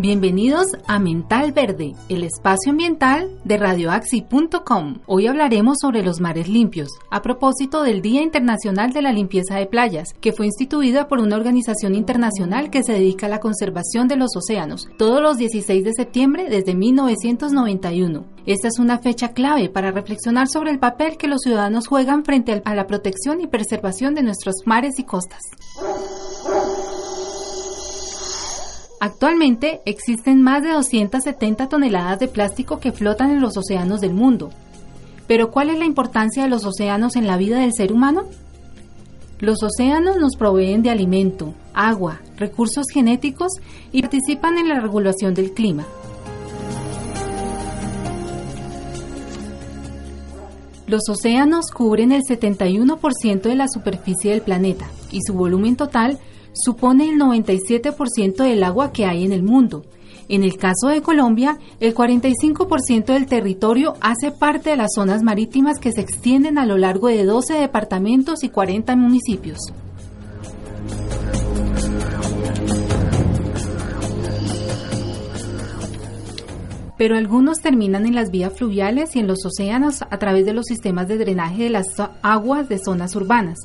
Bienvenidos 0.00 0.68
a 0.86 1.00
Mental 1.00 1.50
Verde, 1.50 1.96
el 2.08 2.22
espacio 2.22 2.70
ambiental 2.70 3.36
de 3.42 3.56
radioaxi.com. 3.56 5.00
Hoy 5.06 5.26
hablaremos 5.26 5.78
sobre 5.80 6.04
los 6.04 6.20
mares 6.20 6.46
limpios, 6.46 6.90
a 7.10 7.20
propósito 7.20 7.82
del 7.82 8.00
Día 8.00 8.22
Internacional 8.22 8.92
de 8.92 9.02
la 9.02 9.10
Limpieza 9.10 9.56
de 9.56 9.66
Playas, 9.66 10.14
que 10.20 10.32
fue 10.32 10.46
instituida 10.46 11.08
por 11.08 11.18
una 11.18 11.34
organización 11.34 11.96
internacional 11.96 12.70
que 12.70 12.84
se 12.84 12.92
dedica 12.92 13.26
a 13.26 13.28
la 13.28 13.40
conservación 13.40 14.06
de 14.06 14.14
los 14.14 14.36
océanos, 14.36 14.88
todos 14.98 15.20
los 15.20 15.36
16 15.36 15.82
de 15.82 15.92
septiembre 15.92 16.48
desde 16.48 16.76
1991. 16.76 18.24
Esta 18.46 18.68
es 18.68 18.78
una 18.78 18.98
fecha 18.98 19.32
clave 19.32 19.68
para 19.68 19.90
reflexionar 19.90 20.46
sobre 20.46 20.70
el 20.70 20.78
papel 20.78 21.16
que 21.16 21.26
los 21.26 21.40
ciudadanos 21.40 21.88
juegan 21.88 22.24
frente 22.24 22.62
a 22.64 22.74
la 22.76 22.86
protección 22.86 23.40
y 23.40 23.48
preservación 23.48 24.14
de 24.14 24.22
nuestros 24.22 24.54
mares 24.64 25.00
y 25.00 25.02
costas. 25.02 25.40
Actualmente 29.00 29.80
existen 29.84 30.42
más 30.42 30.62
de 30.62 30.72
270 30.72 31.68
toneladas 31.68 32.18
de 32.18 32.26
plástico 32.26 32.80
que 32.80 32.90
flotan 32.90 33.30
en 33.30 33.40
los 33.40 33.56
océanos 33.56 34.00
del 34.00 34.12
mundo. 34.12 34.50
Pero 35.28 35.52
¿cuál 35.52 35.70
es 35.70 35.78
la 35.78 35.84
importancia 35.84 36.42
de 36.42 36.48
los 36.48 36.64
océanos 36.64 37.14
en 37.14 37.28
la 37.28 37.36
vida 37.36 37.60
del 37.60 37.72
ser 37.72 37.92
humano? 37.92 38.24
Los 39.38 39.62
océanos 39.62 40.16
nos 40.16 40.34
proveen 40.34 40.82
de 40.82 40.90
alimento, 40.90 41.54
agua, 41.74 42.20
recursos 42.36 42.86
genéticos 42.92 43.52
y 43.92 44.00
participan 44.00 44.58
en 44.58 44.68
la 44.68 44.80
regulación 44.80 45.32
del 45.32 45.52
clima. 45.52 45.84
Los 50.88 51.02
océanos 51.08 51.66
cubren 51.70 52.10
el 52.10 52.22
71% 52.22 53.42
de 53.42 53.54
la 53.54 53.68
superficie 53.68 54.32
del 54.32 54.40
planeta 54.40 54.88
y 55.12 55.20
su 55.24 55.34
volumen 55.34 55.76
total 55.76 56.18
supone 56.58 57.08
el 57.08 57.18
97% 57.18 58.36
del 58.36 58.64
agua 58.64 58.92
que 58.92 59.06
hay 59.06 59.24
en 59.24 59.32
el 59.32 59.42
mundo. 59.42 59.84
En 60.28 60.44
el 60.44 60.58
caso 60.58 60.88
de 60.88 61.00
Colombia, 61.00 61.58
el 61.80 61.94
45% 61.94 63.06
del 63.06 63.26
territorio 63.26 63.94
hace 64.00 64.30
parte 64.30 64.70
de 64.70 64.76
las 64.76 64.90
zonas 64.94 65.22
marítimas 65.22 65.78
que 65.78 65.92
se 65.92 66.02
extienden 66.02 66.58
a 66.58 66.66
lo 66.66 66.76
largo 66.76 67.08
de 67.08 67.24
12 67.24 67.54
departamentos 67.54 68.44
y 68.44 68.50
40 68.50 68.94
municipios. 68.96 69.58
pero 76.98 77.16
algunos 77.16 77.60
terminan 77.60 78.06
en 78.06 78.16
las 78.16 78.32
vías 78.32 78.52
fluviales 78.52 79.14
y 79.14 79.20
en 79.20 79.28
los 79.28 79.46
océanos 79.46 80.02
a 80.02 80.18
través 80.18 80.44
de 80.44 80.52
los 80.52 80.66
sistemas 80.66 81.06
de 81.06 81.16
drenaje 81.16 81.62
de 81.62 81.70
las 81.70 81.86
aguas 82.22 82.68
de 82.68 82.78
zonas 82.78 83.14
urbanas 83.14 83.56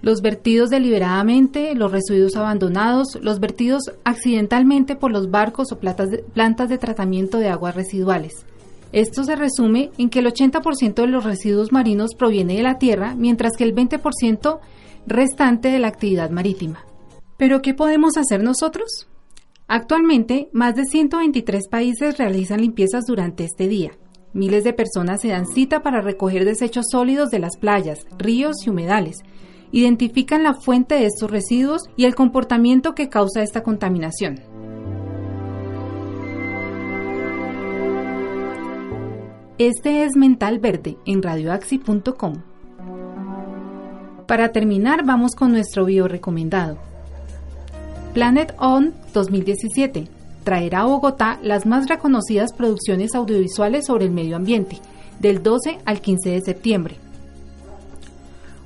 los 0.00 0.20
vertidos 0.22 0.70
deliberadamente, 0.70 1.74
los 1.74 1.90
residuos 1.90 2.36
abandonados, 2.36 3.18
los 3.20 3.40
vertidos 3.40 3.92
accidentalmente 4.04 4.96
por 4.96 5.10
los 5.10 5.30
barcos 5.30 5.72
o 5.72 5.78
plantas 5.78 6.68
de 6.68 6.78
tratamiento 6.78 7.38
de 7.38 7.48
aguas 7.48 7.74
residuales. 7.74 8.46
Esto 8.92 9.24
se 9.24 9.36
resume 9.36 9.90
en 9.98 10.08
que 10.08 10.20
el 10.20 10.26
80% 10.26 10.94
de 10.94 11.06
los 11.08 11.24
residuos 11.24 11.72
marinos 11.72 12.14
proviene 12.14 12.56
de 12.56 12.62
la 12.62 12.78
tierra, 12.78 13.14
mientras 13.16 13.52
que 13.56 13.64
el 13.64 13.74
20% 13.74 14.60
restante 15.06 15.68
de 15.68 15.78
la 15.78 15.88
actividad 15.88 16.30
marítima. 16.30 16.84
¿Pero 17.36 17.60
qué 17.60 17.74
podemos 17.74 18.16
hacer 18.16 18.42
nosotros? 18.42 19.08
Actualmente, 19.66 20.48
más 20.52 20.74
de 20.74 20.84
123 20.84 21.68
países 21.68 22.16
realizan 22.16 22.62
limpiezas 22.62 23.04
durante 23.06 23.44
este 23.44 23.68
día. 23.68 23.92
Miles 24.32 24.64
de 24.64 24.72
personas 24.72 25.20
se 25.20 25.28
dan 25.28 25.46
cita 25.46 25.82
para 25.82 26.00
recoger 26.00 26.44
desechos 26.44 26.86
sólidos 26.90 27.30
de 27.30 27.38
las 27.38 27.58
playas, 27.58 28.06
ríos 28.16 28.56
y 28.64 28.70
humedales, 28.70 29.18
identifican 29.72 30.42
la 30.42 30.54
fuente 30.54 30.94
de 30.94 31.06
estos 31.06 31.30
residuos 31.30 31.82
y 31.96 32.04
el 32.04 32.14
comportamiento 32.14 32.94
que 32.94 33.08
causa 33.08 33.42
esta 33.42 33.62
contaminación. 33.62 34.40
Este 39.58 40.04
es 40.04 40.16
Mental 40.16 40.58
Verde 40.60 40.96
en 41.04 41.22
radioaxi.com. 41.22 42.34
Para 44.26 44.52
terminar, 44.52 45.04
vamos 45.04 45.34
con 45.34 45.52
nuestro 45.52 45.84
bio 45.84 46.06
recomendado. 46.06 46.78
Planet 48.14 48.54
On 48.58 48.94
2017 49.12 50.08
traerá 50.44 50.80
a 50.80 50.86
Bogotá 50.86 51.38
las 51.42 51.66
más 51.66 51.88
reconocidas 51.88 52.52
producciones 52.52 53.14
audiovisuales 53.14 53.86
sobre 53.86 54.04
el 54.04 54.12
medio 54.12 54.36
ambiente, 54.36 54.78
del 55.18 55.42
12 55.42 55.78
al 55.84 56.00
15 56.00 56.30
de 56.30 56.40
septiembre 56.40 57.07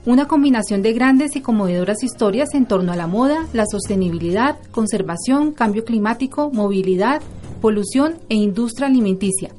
una 0.04 0.26
combinación 0.26 0.82
de 0.82 0.92
grandes 0.92 1.36
y 1.36 1.40
conmovedoras 1.40 2.02
historias 2.02 2.54
en 2.54 2.66
torno 2.66 2.92
a 2.92 2.96
la 2.96 3.06
moda, 3.06 3.46
la 3.52 3.66
sostenibilidad, 3.66 4.58
conservación, 4.72 5.52
cambio 5.52 5.84
climático, 5.84 6.50
movilidad, 6.52 7.22
polución 7.60 8.18
e 8.28 8.34
industria 8.34 8.88
alimenticia. 8.88 9.50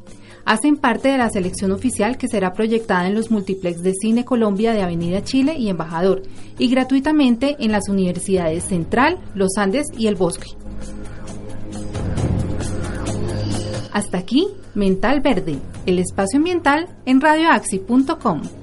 Hacen 0.46 0.76
parte 0.76 1.08
de 1.08 1.18
la 1.18 1.30
selección 1.30 1.72
oficial 1.72 2.18
que 2.18 2.28
será 2.28 2.52
proyectada 2.52 3.08
en 3.08 3.16
los 3.16 3.31
multiplex 3.31 3.81
de 3.81 3.94
Cine 3.94 4.26
Colombia 4.26 4.74
de 4.74 4.81
Avenida 4.81 5.24
Chile 5.24 5.56
y 5.58 5.70
Embajador 5.70 6.24
y 6.60 6.68
gratuitamente 6.68 7.56
en 7.60 7.72
las 7.72 7.88
universidades 7.88 8.66
Central, 8.66 9.20
Los 9.36 9.58
Andes 9.58 9.88
y 9.98 10.08
El 10.08 10.16
Bosque. 10.16 10.50
Hasta 13.94 14.18
aquí, 14.18 14.48
Mental 14.75 15.22
Verde, 15.22 15.60
el 15.86 16.00
espacio 16.00 16.40
ambiental 16.40 16.90
en 17.06 17.22
radioaxi.com. 17.22 18.62